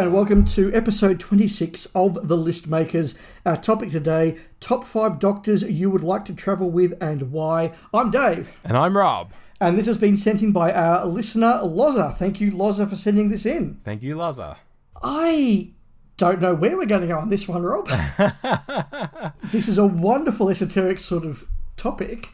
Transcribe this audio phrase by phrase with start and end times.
[0.00, 3.36] and welcome to episode 26 of The List Makers.
[3.44, 7.72] Our topic today top five doctors you would like to travel with and why.
[7.92, 8.58] I'm Dave.
[8.64, 9.30] And I'm Rob.
[9.60, 12.14] And this has been sent in by our listener, Lozza.
[12.14, 13.78] Thank you, Lozza, for sending this in.
[13.84, 14.56] Thank you, Lozza.
[15.02, 15.72] I
[16.16, 17.86] don't know where we're going to go on this one, Rob.
[19.44, 21.44] this is a wonderful esoteric sort of
[21.76, 22.28] topic.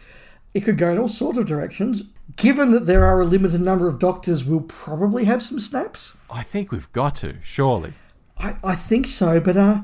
[0.55, 2.05] It could go in all sorts of directions.
[2.37, 6.17] Given that there are a limited number of doctors, we'll probably have some snaps.
[6.31, 7.93] I think we've got to, surely.
[8.39, 9.81] I, I think so, but uh,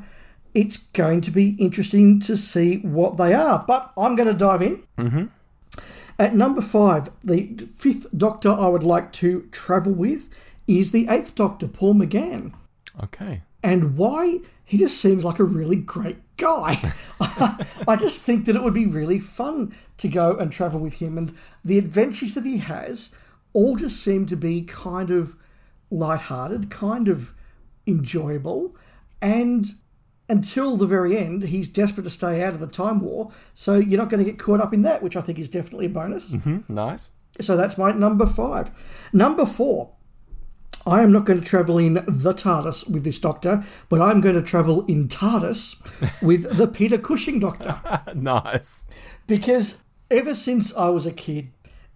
[0.54, 3.64] it's going to be interesting to see what they are.
[3.66, 4.82] But I'm going to dive in.
[4.98, 5.24] Mm-hmm.
[6.18, 11.34] At number five, the fifth Doctor I would like to travel with is the eighth
[11.34, 12.54] Doctor, Paul McGann.
[13.02, 13.42] Okay.
[13.62, 14.40] And why?
[14.64, 16.76] He just seems like a really great guy.
[17.88, 21.16] I just think that it would be really fun to go and travel with him.
[21.16, 23.16] And the adventures that he has
[23.52, 25.36] all just seem to be kind of
[25.90, 27.32] light-hearted, kind of
[27.86, 28.74] enjoyable.
[29.20, 29.66] And
[30.28, 33.30] until the very end, he's desperate to stay out of the Time War.
[33.54, 35.86] So you're not going to get caught up in that, which I think is definitely
[35.86, 36.32] a bonus.
[36.32, 36.74] Mm-hmm.
[36.74, 37.12] Nice.
[37.40, 39.10] So that's my number five.
[39.12, 39.92] Number four.
[40.86, 44.34] I am not going to travel in the TARDIS with this doctor, but I'm going
[44.34, 47.78] to travel in TARDIS with the Peter Cushing doctor.
[48.14, 48.86] nice.
[49.26, 51.52] Because ever since I was a kid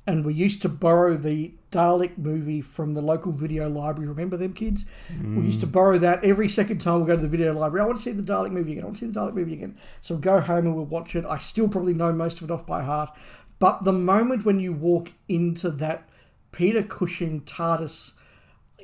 [0.06, 4.52] and we used to borrow the Dalek movie from the local video library, remember them
[4.52, 4.84] kids?
[5.12, 5.38] Mm.
[5.38, 7.82] We used to borrow that every second time we go to the video library.
[7.82, 8.84] I want to see the Dalek movie again.
[8.84, 9.76] I want to see the Dalek movie again.
[10.00, 11.24] So we'll go home and we'll watch it.
[11.24, 13.10] I still probably know most of it off by heart.
[13.58, 16.08] But the moment when you walk into that
[16.52, 18.14] Peter Cushing TARDIS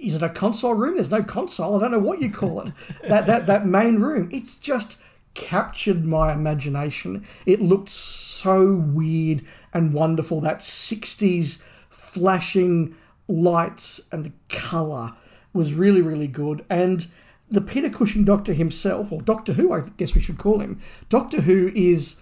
[0.02, 0.96] is it a console room?
[0.96, 1.76] There's no console.
[1.76, 2.72] I don't know what you call it.
[3.08, 4.28] that that that main room.
[4.32, 5.00] It's just
[5.34, 7.24] captured my imagination.
[7.46, 9.42] It looked so weird
[9.72, 10.40] and wonderful.
[10.40, 12.94] That 60s flashing
[13.28, 15.14] lights and colour
[15.52, 16.64] was really, really good.
[16.68, 17.06] And
[17.48, 21.42] the Peter Cushing Doctor himself, or Doctor Who, I guess we should call him, Doctor
[21.42, 22.20] Who is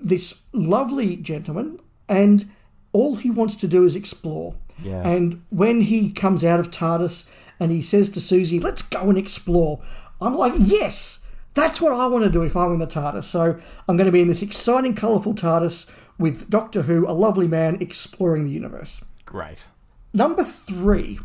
[0.00, 1.78] this lovely gentleman,
[2.08, 2.50] and
[2.92, 4.54] all he wants to do is explore.
[4.82, 5.06] Yeah.
[5.06, 9.18] And when he comes out of TARDIS and he says to Susie, let's go and
[9.18, 9.82] explore,
[10.20, 13.24] I'm like, yes, that's what I want to do if I'm in the TARDIS.
[13.24, 17.46] So I'm going to be in this exciting, colourful TARDIS with Doctor Who, a lovely
[17.46, 19.04] man exploring the universe.
[19.26, 19.66] Great.
[20.14, 21.18] Number three,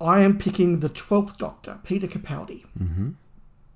[0.00, 2.64] I am picking the 12th Doctor, Peter Capaldi.
[2.78, 3.10] Mm-hmm.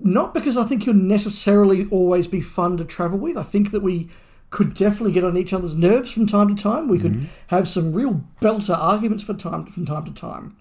[0.00, 3.36] Not because I think he'll necessarily always be fun to travel with.
[3.36, 4.08] I think that we
[4.50, 6.88] could definitely get on each other's nerves from time to time.
[6.88, 7.26] We could mm-hmm.
[7.48, 10.56] have some real belter arguments for time from time to time.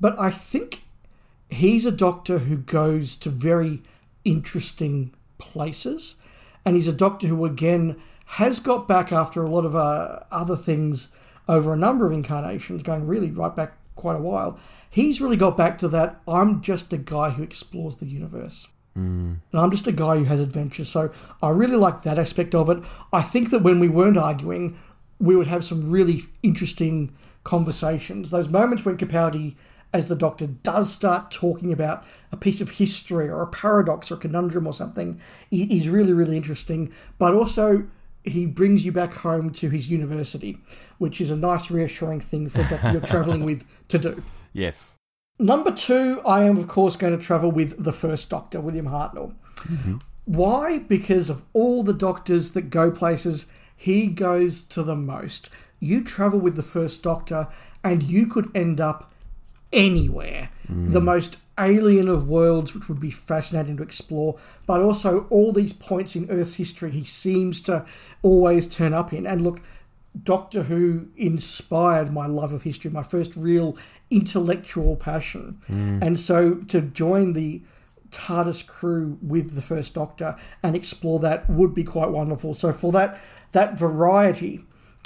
[0.00, 0.84] But I think
[1.48, 3.82] he's a doctor who goes to very
[4.24, 6.16] interesting places,
[6.64, 10.56] and he's a doctor who again has got back after a lot of uh, other
[10.56, 11.12] things
[11.48, 14.58] over a number of incarnations, going really right back quite a while.
[14.88, 16.20] He's really got back to that.
[16.26, 18.68] I'm just a guy who explores the universe.
[18.96, 19.36] Mm.
[19.52, 20.88] And I'm just a guy who has adventures.
[20.88, 21.12] So
[21.42, 22.82] I really like that aspect of it.
[23.12, 24.76] I think that when we weren't arguing,
[25.18, 27.14] we would have some really interesting
[27.44, 28.30] conversations.
[28.30, 29.54] Those moments when Capaldi,
[29.92, 34.14] as the Doctor, does start talking about a piece of history or a paradox or
[34.14, 35.20] a conundrum or something
[35.50, 36.92] is really, really interesting.
[37.18, 37.86] But also,
[38.24, 40.58] he brings you back home to his university,
[40.98, 44.22] which is a nice, reassuring thing for a doctor you're travelling with to do.
[44.52, 44.99] Yes.
[45.40, 49.34] Number two, I am, of course, going to travel with the first Doctor, William Hartnell.
[49.62, 49.96] Mm-hmm.
[50.26, 50.78] Why?
[50.78, 55.48] Because of all the doctors that go places, he goes to the most.
[55.78, 57.48] You travel with the first Doctor,
[57.82, 59.14] and you could end up
[59.72, 60.50] anywhere.
[60.70, 60.92] Mm.
[60.92, 65.72] The most alien of worlds, which would be fascinating to explore, but also all these
[65.72, 67.86] points in Earth's history he seems to
[68.22, 69.26] always turn up in.
[69.26, 69.62] And look,
[70.22, 73.76] Doctor Who inspired my love of history, my first real
[74.10, 75.60] intellectual passion.
[75.68, 76.02] Mm.
[76.02, 77.62] And so to join the
[78.10, 82.54] TARDIS crew with the first Doctor and explore that would be quite wonderful.
[82.54, 83.20] So for that
[83.52, 84.60] that variety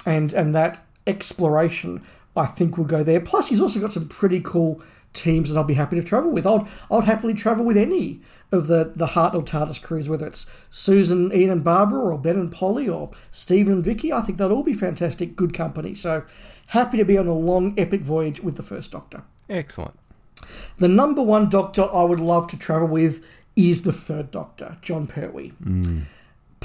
[0.07, 2.03] and and that exploration,
[2.37, 3.21] I think we'll go there.
[3.21, 4.83] Plus, he's also got some pretty cool
[5.13, 6.47] teams that I'll be happy to travel with.
[6.47, 8.21] I'd I'd happily travel with any
[8.53, 12.53] of the the Hartnell TARDIS crews, whether it's Susan, Ian, and Barbara, or Ben and
[12.53, 14.13] Polly, or Stephen and Vicky.
[14.13, 15.95] I think they'd all be fantastic, good company.
[15.95, 16.25] So
[16.69, 19.23] happy to be on a long, epic voyage with the first Doctor.
[19.49, 19.99] Excellent.
[20.79, 23.25] The number one Doctor I would love to travel with
[23.57, 25.53] is the third Doctor, Jon Pertwee.
[25.63, 26.03] Mm.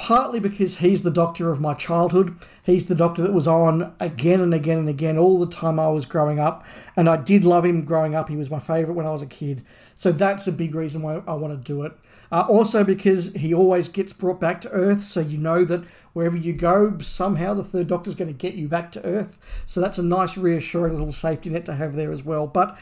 [0.00, 2.34] Partly because he's the Doctor of my childhood.
[2.64, 5.90] He's the Doctor that was on again and again and again all the time I
[5.90, 6.64] was growing up.
[6.96, 8.30] And I did love him growing up.
[8.30, 9.62] He was my favourite when I was a kid.
[9.94, 11.92] So that's a big reason why I want to do it.
[12.32, 15.02] Uh, also because he always gets brought back to Earth.
[15.02, 18.68] So you know that wherever you go, somehow the third Doctor's going to get you
[18.68, 19.64] back to Earth.
[19.66, 22.46] So that's a nice, reassuring little safety net to have there as well.
[22.46, 22.78] But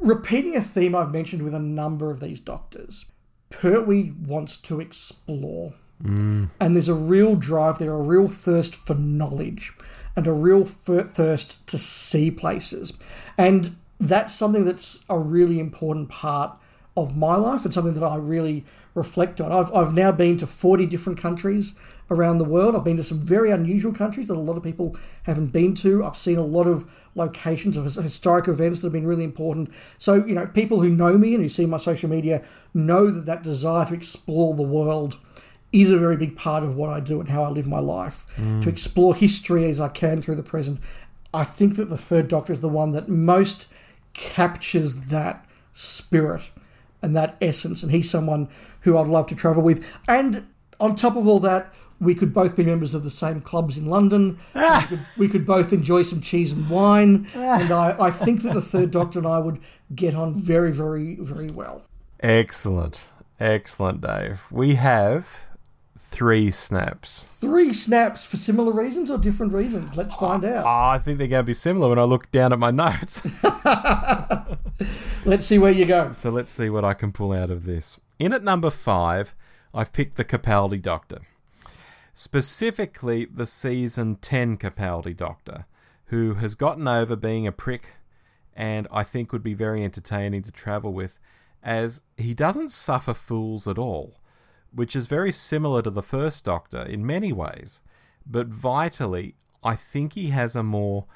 [0.00, 3.12] repeating a theme I've mentioned with a number of these doctors,
[3.48, 5.74] Pertwee wants to explore.
[6.02, 6.50] Mm.
[6.60, 9.72] And there's a real drive there, a real thirst for knowledge,
[10.16, 12.92] and a real thirst to see places.
[13.36, 16.58] And that's something that's a really important part
[16.96, 18.64] of my life and something that I really
[18.94, 19.52] reflect on.
[19.52, 21.78] I've, I've now been to 40 different countries
[22.10, 22.74] around the world.
[22.74, 26.04] I've been to some very unusual countries that a lot of people haven't been to.
[26.04, 29.72] I've seen a lot of locations of historic events that have been really important.
[29.98, 33.26] So, you know, people who know me and who see my social media know that
[33.26, 35.18] that desire to explore the world
[35.72, 38.26] is a very big part of what I do and how I live my life.
[38.36, 38.62] Mm.
[38.62, 40.80] To explore history as I can through the present.
[41.34, 43.68] I think that the third Doctor is the one that most
[44.14, 46.50] captures that spirit
[47.02, 47.82] and that essence.
[47.82, 48.48] And he's someone
[48.82, 49.98] who I'd love to travel with.
[50.08, 50.46] And
[50.80, 53.86] on top of all that, we could both be members of the same clubs in
[53.86, 54.38] London.
[54.54, 54.86] Ah!
[54.90, 57.26] we, could, we could both enjoy some cheese and wine.
[57.34, 57.60] Ah!
[57.60, 59.60] and I, I think that the third Doctor and I would
[59.94, 61.82] get on very, very, very well.
[62.20, 63.08] Excellent.
[63.40, 64.42] Excellent, Dave.
[64.50, 65.47] We have
[65.98, 67.36] three snaps.
[67.38, 69.96] Three snaps for similar reasons or different reasons?
[69.96, 70.64] Let's find out.
[70.64, 73.22] Oh, I think they're going to be similar when I look down at my notes.
[75.26, 76.12] Let's see where you go.
[76.12, 77.98] so let's see what I can pull out of this.
[78.18, 79.34] In at number five,
[79.74, 81.18] I've picked the Capaldi Doctor.
[82.12, 85.66] Specifically, the season 10 Capaldi Doctor,
[86.06, 87.96] who has gotten over being a prick
[88.56, 91.20] and I think would be very entertaining to travel with,
[91.62, 94.14] as he doesn't suffer fools at all,
[94.72, 97.80] which is very similar to the first Doctor in many ways.
[98.26, 101.06] But vitally, I think he has a more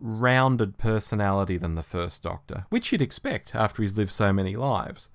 [0.00, 5.08] rounded personality than the first Doctor, which you'd expect after he's lived so many lives.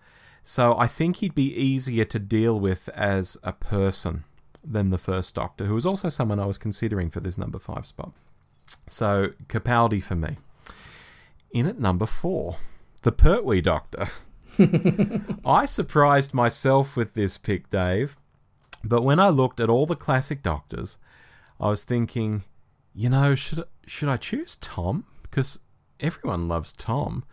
[0.44, 4.24] So I think he'd be easier to deal with as a person
[4.64, 7.86] than the first Doctor, who was also someone I was considering for this number five
[7.86, 8.14] spot.
[8.88, 10.38] So Capaldi for me.
[11.52, 12.58] In at number four,
[13.02, 14.06] the Pertwee Doctor.
[15.46, 18.18] I surprised myself with this pick, Dave,
[18.84, 20.98] but when I looked at all the classic Doctors,
[21.60, 22.44] I was thinking,
[22.94, 25.62] you know, should should I choose Tom because
[26.00, 27.24] everyone loves Tom,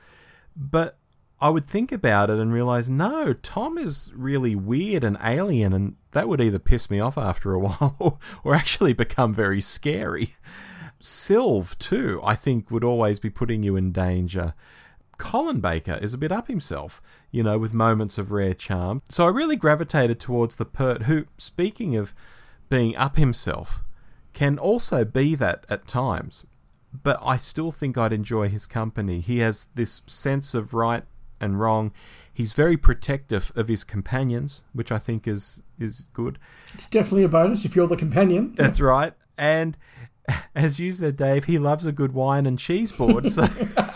[0.55, 0.99] but
[1.41, 5.97] I would think about it and realize no, Tom is really weird and alien, and
[6.13, 10.31] that would either piss me off after a while or, or actually become very scary.
[11.01, 14.55] Sylve too, I think, would always be putting you in danger.
[15.19, 19.03] Colin Baker is a bit up himself, you know, with moments of rare charm.
[19.09, 22.15] So I really gravitated towards the Pert, who, speaking of
[22.69, 23.83] being up himself,
[24.33, 26.47] can also be that at times.
[26.93, 29.21] But I still think I'd enjoy his company.
[29.21, 31.05] He has this sense of right
[31.41, 31.93] and wrong.
[32.33, 36.39] He's very protective of his companions, which I think is is good.
[36.75, 38.55] It's definitely a bonus if you're the companion.
[38.59, 39.13] That's right.
[39.37, 39.77] And
[40.55, 43.29] as you said, Dave, he loves a good wine and cheese board.
[43.29, 43.43] So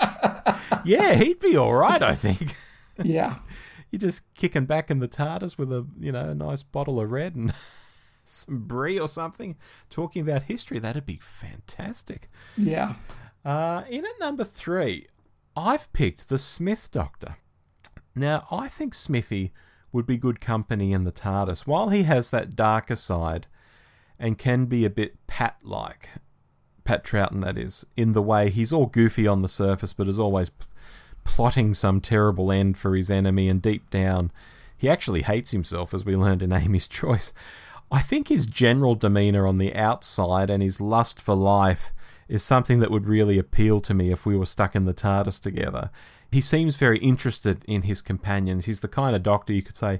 [0.85, 2.55] yeah, he'd be all right, I think.
[3.03, 3.37] Yeah.
[3.91, 7.11] You're just kicking back in the TARDIS with a you know a nice bottle of
[7.11, 7.53] red and
[8.25, 9.56] some brie or something,
[9.88, 10.79] talking about history.
[10.79, 12.29] That'd be fantastic.
[12.56, 12.94] Yeah.
[13.44, 15.06] Uh, in at number three,
[15.56, 17.37] I've picked the Smith Doctor.
[18.15, 19.53] Now, I think Smithy
[19.93, 21.67] would be good company in the TARDIS.
[21.67, 23.47] While he has that darker side
[24.19, 26.11] and can be a bit Pat like,
[26.85, 30.19] Pat Troughton, that is, in the way he's all goofy on the surface, but is
[30.19, 30.50] always
[31.25, 34.31] plotting some terrible end for his enemy, and deep down,
[34.77, 37.33] he actually hates himself, as we learned in Amy's Choice.
[37.91, 41.93] I think his general demeanour on the outside and his lust for life
[42.29, 45.43] is something that would really appeal to me if we were stuck in the TARDIS
[45.43, 45.91] together.
[46.31, 48.67] He seems very interested in his companions.
[48.67, 49.97] He's the kind of doctor you could say,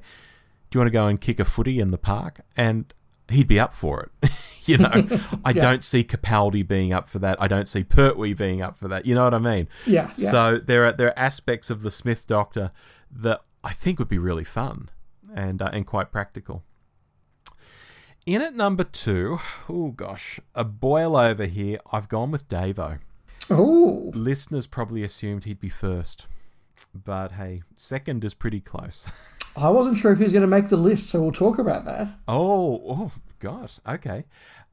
[0.71, 2.41] Do you want to go and kick a footy in the park?
[2.57, 2.95] And
[3.33, 4.31] he'd be up for it.
[4.67, 4.91] you know,
[5.45, 5.63] I Yeah.
[5.63, 7.41] don't see Capaldi being up for that.
[7.41, 9.07] I don't see Pertwee being up for that.
[9.07, 9.69] You know what I mean?
[9.87, 10.09] Yeah, yeah.
[10.31, 12.71] So there are there are aspects of the Smith Doctor
[13.11, 14.89] that I think would be really fun
[15.35, 16.63] and uh, and quite practical.
[18.27, 21.79] In at number two, oh gosh, a boil over here.
[21.91, 22.99] I've gone with Davo.
[23.49, 26.27] Oh, Listeners probably assumed he'd be first,
[26.95, 29.11] but hey, second is pretty close.
[29.57, 31.85] I wasn't sure if he was going to make the list, so we'll talk about
[31.85, 32.09] that.
[32.29, 33.81] Oh, oh gosh.
[33.87, 34.25] Okay.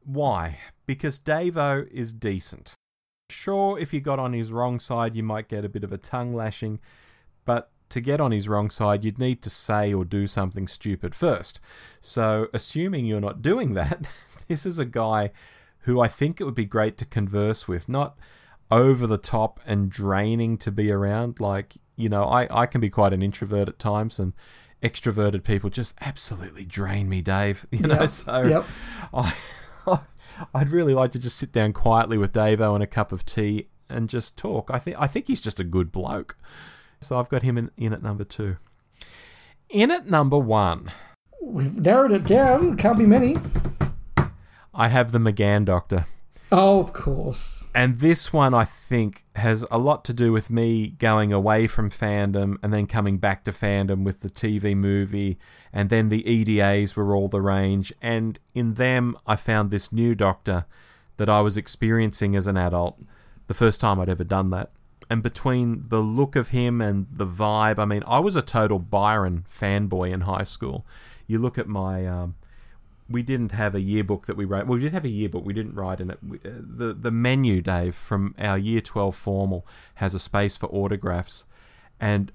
[0.04, 0.60] Why?
[0.86, 2.74] Because Davo is decent.
[3.30, 5.98] Sure, if you got on his wrong side, you might get a bit of a
[5.98, 6.80] tongue lashing,
[7.44, 11.16] but to get on his wrong side, you'd need to say or do something stupid
[11.16, 11.60] first.
[12.00, 14.08] So, assuming you're not doing that,
[14.48, 15.32] this is a guy
[15.80, 18.18] who I think it would be great to converse with, not
[18.70, 21.40] over the top and draining to be around.
[21.40, 24.34] Like, you know, I, I can be quite an introvert at times, and
[24.82, 27.66] extroverted people just absolutely drain me, Dave.
[27.72, 28.66] You know, Yep, so yep.
[29.14, 29.34] I,
[30.54, 33.68] I'd really like to just sit down quietly with Davo and a cup of tea
[33.90, 34.70] and just talk.
[34.72, 36.38] I think I think he's just a good bloke.
[37.02, 38.58] So I've got him in, in at number two.
[39.70, 40.90] In at number one,
[41.42, 42.76] We've narrowed it down.
[42.76, 43.38] Can't be many.
[44.74, 46.06] I have the McGann Doctor.
[46.52, 47.66] Oh, of course.
[47.76, 51.90] And this one, I think, has a lot to do with me going away from
[51.90, 55.38] fandom and then coming back to fandom with the TV movie.
[55.74, 57.94] And then the EDAs were all the range.
[58.02, 60.66] And in them, I found this new Doctor
[61.18, 62.98] that I was experiencing as an adult,
[63.48, 64.72] the first time I'd ever done that.
[65.10, 68.80] And between the look of him and the vibe, I mean, I was a total
[68.80, 70.86] Byron fanboy in high school.
[71.28, 72.06] You look at my.
[72.06, 72.36] Um,
[73.10, 74.68] we didn't have a yearbook that we wrote.
[74.68, 75.46] Well, we did have a yearbook.
[75.46, 76.20] We didn't write in it.
[76.26, 80.68] We, uh, the The menu, Dave, from our Year Twelve formal, has a space for
[80.68, 81.46] autographs,
[82.00, 82.32] and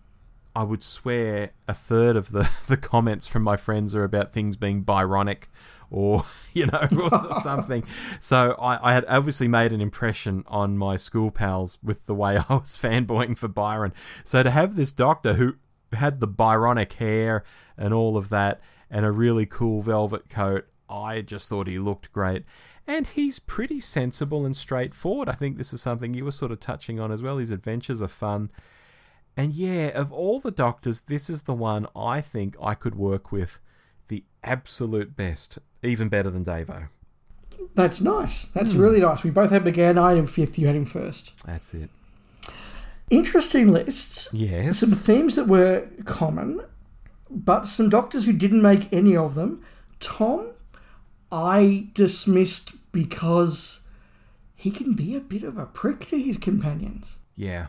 [0.54, 4.56] I would swear a third of the, the comments from my friends are about things
[4.56, 5.48] being Byronic,
[5.90, 7.84] or you know, or something.
[8.18, 12.36] So I, I had obviously made an impression on my school pals with the way
[12.48, 13.92] I was fanboying for Byron.
[14.24, 15.54] So to have this doctor who
[15.92, 17.44] had the Byronic hair
[17.76, 18.60] and all of that
[18.92, 20.66] and a really cool velvet coat.
[20.88, 22.44] I just thought he looked great.
[22.86, 25.28] And he's pretty sensible and straightforward.
[25.28, 27.38] I think this is something you were sort of touching on as well.
[27.38, 28.50] His adventures are fun.
[29.34, 33.32] And yeah, of all the doctors, this is the one I think I could work
[33.32, 33.60] with
[34.08, 36.88] the absolute best, even better than Davo.
[37.74, 38.46] That's nice.
[38.48, 38.80] That's hmm.
[38.80, 39.24] really nice.
[39.24, 39.96] We both had McGann.
[39.96, 40.58] I had him fifth.
[40.58, 41.32] You had him first.
[41.46, 41.88] That's it.
[43.08, 44.32] Interesting lists.
[44.34, 44.80] Yes.
[44.80, 46.60] Some themes that were common,
[47.32, 49.62] but some doctors who didn't make any of them.
[50.00, 50.52] Tom,
[51.30, 53.86] I dismissed because
[54.54, 57.18] he can be a bit of a prick to his companions.
[57.34, 57.68] Yeah.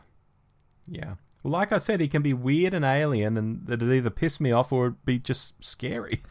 [0.87, 1.15] Yeah.
[1.43, 4.51] Well, like I said, he can be weird and alien, and that'd either piss me
[4.51, 6.21] off or it'd be just scary.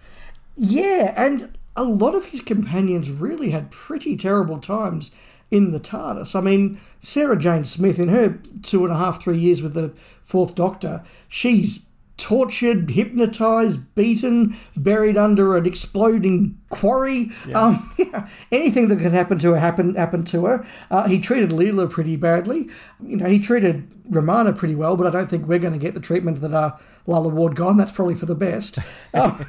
[0.56, 5.10] Yeah, and a lot of his companions really had pretty terrible times
[5.50, 6.34] in the TARDIS.
[6.34, 9.90] I mean, Sarah Jane Smith, in her two and a half, three years with the
[10.22, 17.30] Fourth Doctor, she's tortured, hypnotized, beaten, buried under an exploding quarry.
[17.54, 17.78] Um,
[18.52, 20.64] anything that could happen to her happened happened to her.
[20.90, 22.68] Uh, he treated Leela pretty badly.
[23.04, 25.94] You know, he treated Romana pretty well, but I don't think we're going to get
[25.94, 26.72] the treatment that uh,
[27.06, 27.76] Lalla Ward got.
[27.76, 28.78] That's probably for the best.
[29.14, 29.44] Um,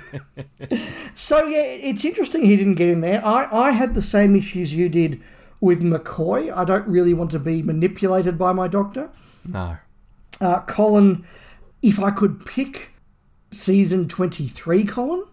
[1.16, 3.26] so yeah, it's interesting he didn't get in there.
[3.26, 5.22] I, I had the same issues you did
[5.62, 6.54] with McCoy.
[6.54, 9.10] I don't really want to be manipulated by my doctor.
[9.48, 9.78] No.
[10.42, 11.24] Uh, Colin,
[11.84, 12.94] if I could pick
[13.52, 15.26] season 23 Colin,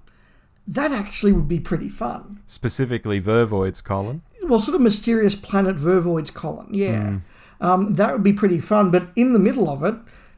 [0.66, 2.42] that actually would be pretty fun.
[2.44, 4.20] Specifically, Vervoid's Colin.
[4.44, 7.20] Well, sort of mysterious planet Vervoid's Colin, yeah.
[7.60, 9.94] Um, that would be pretty fun, but in the middle of it,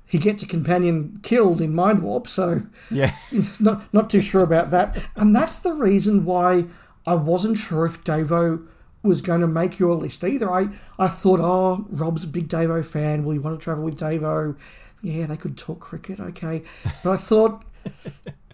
[0.07, 3.13] he gets a companion killed in Mind Warp, so Yeah.
[3.61, 5.09] not, not too sure about that.
[5.17, 6.67] And that's the reason why
[7.07, 8.67] I wasn't sure if Davo
[9.03, 10.51] was going to make your list either.
[10.51, 13.25] I, I thought, oh, Rob's a big Davo fan.
[13.25, 14.59] Will you want to travel with Davo?
[15.03, 16.63] Yeah, they could talk cricket, okay.
[17.03, 17.65] But I thought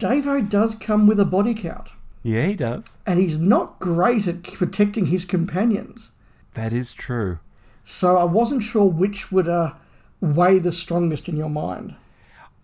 [0.01, 1.91] Davo does come with a body count,
[2.23, 2.99] Yeah, he does.
[3.07, 6.13] and he's not great at protecting his companions.
[6.55, 7.39] That is true.
[7.85, 9.73] So I wasn't sure which would uh,
[10.21, 11.95] weigh the strongest in your mind.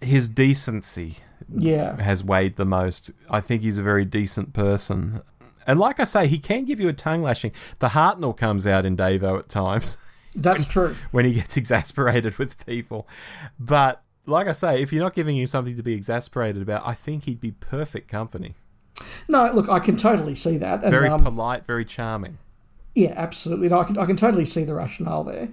[0.01, 1.19] His decency
[1.55, 2.01] Yeah.
[2.01, 3.11] has weighed the most.
[3.31, 5.21] I think he's a very decent person.
[5.67, 7.53] And like I say, he can give you a tongue lashing.
[7.79, 9.97] The Hartnell comes out in Davo at times
[10.35, 10.97] That's true.
[11.11, 13.09] when he gets exasperated with people.
[13.59, 16.95] But like I say, if you're not giving him something to be exasperated about, I
[16.95, 18.55] think he'd be perfect company.
[19.29, 20.83] No, look, I can totally see that.
[20.83, 22.39] And, Very um, polite, very charming.
[22.95, 23.69] Yeah, absolutely.
[23.69, 25.49] No, I can I can totally see the rationale there.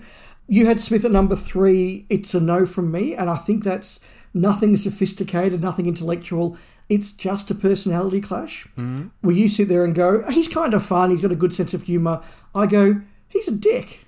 [0.47, 2.05] You had Smith at number three.
[2.09, 6.57] It's a no from me, and I think that's nothing sophisticated, nothing intellectual.
[6.87, 8.67] It's just a personality clash.
[8.77, 9.07] Mm-hmm.
[9.21, 11.09] Where you sit there and go, he's kind of fun.
[11.09, 12.21] He's got a good sense of humor.
[12.53, 14.05] I go, he's a dick.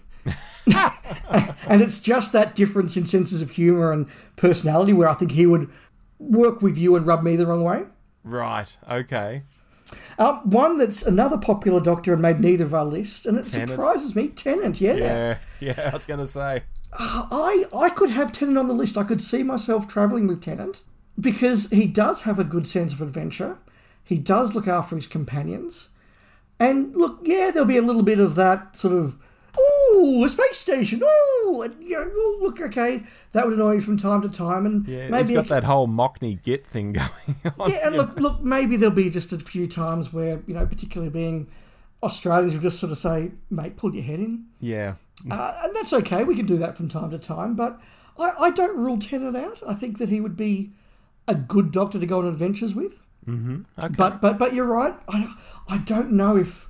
[1.67, 5.45] and it's just that difference in senses of humor and personality where I think he
[5.45, 5.69] would
[6.19, 7.83] work with you and rub me the wrong way.
[8.23, 8.77] Right.
[8.89, 9.41] Okay.
[10.17, 14.15] Um, one that's another popular doctor and made neither of our lists, and it surprises
[14.15, 14.29] me.
[14.29, 14.95] Tennant, yeah.
[14.95, 15.37] Yeah.
[15.59, 15.89] Yeah.
[15.91, 16.63] I was going to say.
[16.97, 18.97] I I could have Tennant on the list.
[18.97, 20.81] I could see myself travelling with Tennant
[21.19, 23.57] because he does have a good sense of adventure.
[24.03, 25.89] He does look after his companions,
[26.59, 29.17] and look, yeah, there'll be a little bit of that sort of.
[29.59, 31.01] Ooh, a space station.
[31.03, 35.09] Ooh, you well, look, okay, that would annoy you from time to time, and Yeah.
[35.09, 37.69] maybe he's got that whole Mockney Git thing going on.
[37.69, 41.11] yeah, and look, look, maybe there'll be just a few times where you know, particularly
[41.11, 41.47] being
[42.01, 44.95] Australians, will just sort of say, "Mate, pull your head in," Yeah.
[45.29, 46.23] uh, and that's okay.
[46.23, 47.79] We can do that from time to time, but
[48.17, 49.61] I, I don't rule Tennant out.
[49.67, 50.71] I think that he would be
[51.27, 52.99] a good doctor to go on adventures with.
[53.29, 53.93] Okay.
[53.97, 54.95] But but but you're right.
[55.07, 55.33] I
[55.69, 56.69] I don't know if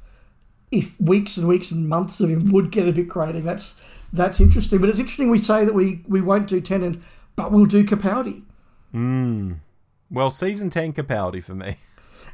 [0.74, 3.44] if weeks and weeks and months of him would get a bit grating.
[3.44, 3.80] That's
[4.12, 4.80] that's interesting.
[4.80, 7.02] But it's interesting we say that we we won't do Tennant
[7.36, 8.44] but we'll do Capaldi.
[8.92, 9.54] Hmm.
[10.10, 11.78] Well, season 10 Capaldi for me.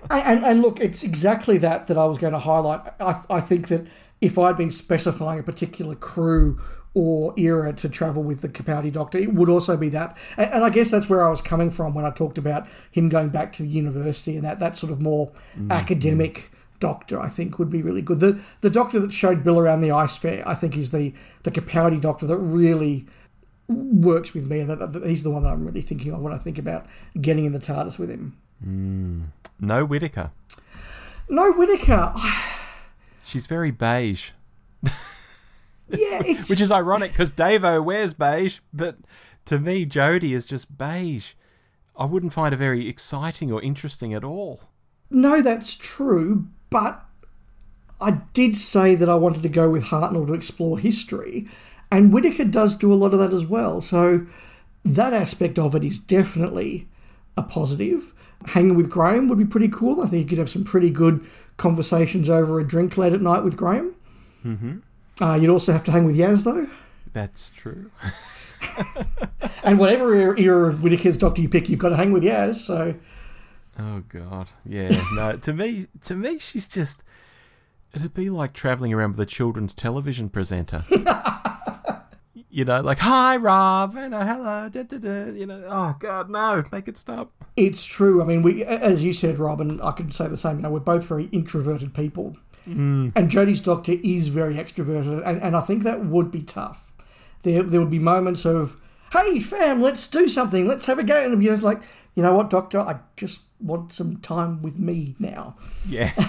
[0.09, 2.79] And, and, and look, it's exactly that that I was going to highlight.
[3.01, 3.85] I, I think that
[4.21, 6.57] if I'd been specifying a particular crew
[6.93, 10.17] or era to travel with the Capaldi Doctor, it would also be that.
[10.37, 13.09] And, and I guess that's where I was coming from when I talked about him
[13.09, 16.58] going back to the university and that, that sort of more mm, academic mm.
[16.79, 18.19] Doctor, I think, would be really good.
[18.19, 21.51] The the doctor that showed Bill around the ice fair, I think, is the, the
[21.51, 23.05] Capaldi Doctor that really
[23.67, 24.61] works with me.
[24.61, 26.85] And that, that he's the one that I'm really thinking of when I think about
[27.19, 28.37] getting in the TARDIS with him.
[28.63, 29.23] Hmm.
[29.59, 30.31] No Whittaker.
[31.29, 32.13] No, Whittaker.
[33.23, 34.31] She's very beige.
[35.91, 38.97] Yeah, Which is ironic because Davo wears beige, but
[39.45, 41.33] to me, Jodie is just beige.
[41.95, 44.61] I wouldn't find her very exciting or interesting at all.
[45.09, 46.47] no, that's true.
[46.69, 47.03] But
[48.01, 51.47] I did say that I wanted to go with Hartnell to explore history,
[51.91, 53.81] and Whittaker does do a lot of that as well.
[53.81, 54.25] So
[54.85, 56.87] that aspect of it is definitely
[57.35, 58.13] a positive.
[58.45, 60.01] Hanging with Graham would be pretty cool.
[60.01, 61.25] I think you could have some pretty good
[61.57, 63.95] conversations over a drink late at night with Graham.
[64.45, 64.77] Mm-hmm.
[65.21, 66.67] Uh, you'd also have to hang with Yaz though.
[67.11, 67.91] That's true.
[69.63, 72.55] And whatever era- era of Whittaker's doctor you pick, you've got to hang with Yaz.
[72.55, 72.95] So
[73.79, 74.91] Oh God, yeah.
[75.15, 77.03] No, to me, to me, she's just.
[77.93, 80.83] It'd be like traveling around with a children's television presenter.
[82.51, 85.63] you know, like hi Rob, and uh, hello, da, da, da, you know.
[85.67, 87.31] Oh God, no, make it stop.
[87.55, 88.21] It's true.
[88.21, 90.57] I mean, we, as you said, Rob, and I could say the same.
[90.57, 95.55] You know, we're both very introverted people, and Jodie's doctor is very extroverted, and, and
[95.55, 96.93] I think that would be tough.
[97.43, 98.77] There, there would be moments of,
[99.13, 100.67] "Hey, fam, let's do something.
[100.67, 101.81] Let's have a go," and you're like,
[102.13, 102.79] "You know what, doctor?
[102.79, 105.55] I just want some time with me now."
[105.87, 106.11] Yeah,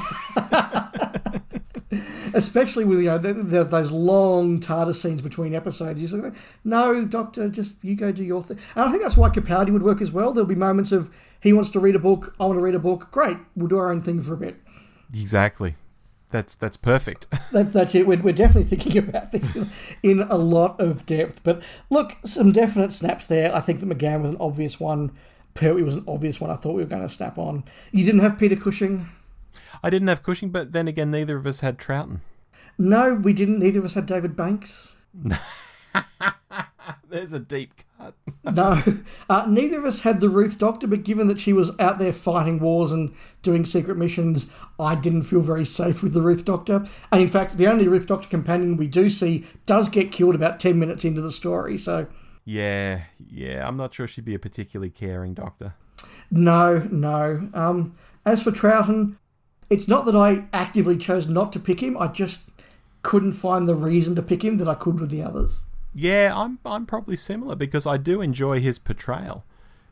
[2.35, 6.13] Especially with you know the, the, those long TARDIS scenes between episodes.
[6.13, 9.29] You're like, "No, doctor, just you go do your thing." And I think that's why
[9.31, 10.33] Capaldi would work as well.
[10.33, 12.79] There'll be moments of he wants to read a book, I want to read a
[12.79, 13.11] book.
[13.11, 14.57] Great, we'll do our own thing for a bit.
[15.13, 15.75] exactly.
[16.31, 17.27] That's that's perfect.
[17.53, 18.07] That's that's it.
[18.07, 21.43] We're, we're definitely thinking about this in, in a lot of depth.
[21.43, 23.53] But look, some definite snaps there.
[23.53, 25.11] I think that McGann was an obvious one.
[25.55, 26.51] Pertwee was an obvious one.
[26.51, 27.65] I thought we were going to snap on.
[27.93, 29.09] You didn't have Peter Cushing.
[29.83, 32.21] I didn't have Cushing, but then again, neither of us had Troughton.
[32.79, 33.59] No, we didn't.
[33.59, 34.93] Neither of us had David Banks.
[37.09, 38.15] There's a deep cut.
[38.43, 38.83] No,
[39.29, 40.87] uh, neither of us had the Ruth Doctor.
[40.87, 45.25] But given that she was out there fighting wars and doing secret missions, I didn't
[45.25, 46.87] feel very safe with the Ruth Doctor.
[47.13, 50.59] And in fact, the only Ruth Doctor companion we do see does get killed about
[50.59, 51.77] ten minutes into the story.
[51.77, 52.07] So.
[52.45, 53.67] Yeah, yeah.
[53.67, 55.75] I'm not sure she'd be a particularly caring doctor.
[56.31, 57.49] No, no.
[57.55, 59.17] Um, as for Troughton,
[59.69, 61.97] it's not that I actively chose not to pick him.
[61.99, 62.53] I just
[63.03, 65.61] couldn't find the reason to pick him that I could with the others.
[65.95, 69.45] Yeah, I'm I'm probably similar because I do enjoy his portrayal.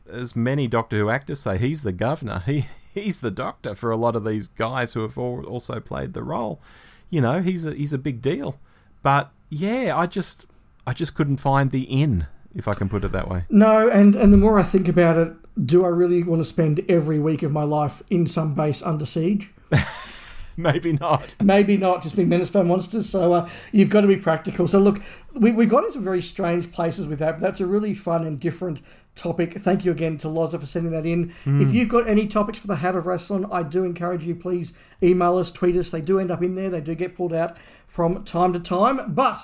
[0.09, 2.43] As many Doctor Who actors say, he's the governor.
[2.45, 6.13] He he's the doctor for a lot of these guys who have all also played
[6.13, 6.61] the role.
[7.09, 8.59] You know, he's a he's a big deal.
[9.01, 10.45] But yeah, I just
[10.87, 13.43] I just couldn't find the in, if I can put it that way.
[13.49, 15.33] No, and, and the more I think about it,
[15.65, 19.05] do I really want to spend every week of my life in some base under
[19.05, 19.51] siege?
[20.59, 21.35] Maybe not.
[21.41, 23.07] Maybe not, just being menaced by monsters.
[23.09, 24.67] So uh, you've got to be practical.
[24.67, 24.99] So look,
[25.39, 28.37] we, we got into very strange places with that, but that's a really fun and
[28.37, 28.81] different
[29.15, 29.53] topic.
[29.53, 31.33] Thank you again to Lozza for sending that in.
[31.45, 34.77] If you've got any topics for the Hat of Rassilon, I do encourage you, please
[35.01, 35.91] email us, tweet us.
[35.91, 36.69] They do end up in there.
[36.69, 37.57] They do get pulled out
[37.87, 39.13] from time to time.
[39.13, 39.37] But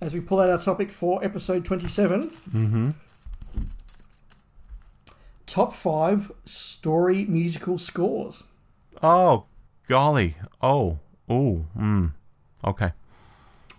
[0.00, 2.94] as we pull out our topic for episode 27,
[5.46, 8.44] top five story musical scores.
[9.02, 9.44] Oh,
[9.88, 10.34] golly.
[10.60, 12.12] Oh, oh, mm.
[12.64, 12.92] Okay.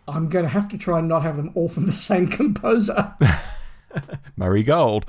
[0.08, 3.15] I'm going to have to try and not have them all from the same composer.
[4.38, 5.06] Murray Gold.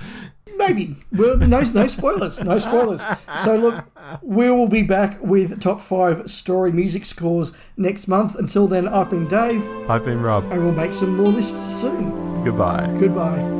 [0.56, 0.96] Maybe.
[1.12, 2.42] Well, no, no spoilers.
[2.42, 3.04] No spoilers.
[3.36, 3.84] So, look,
[4.22, 8.34] we will be back with top five story music scores next month.
[8.36, 10.50] Until then, I've been Dave, I've been Rob.
[10.52, 12.42] and we'll make some more lists soon.
[12.44, 12.86] Goodbye.
[12.98, 13.56] Goodbye.